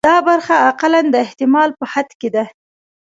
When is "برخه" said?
0.29-0.55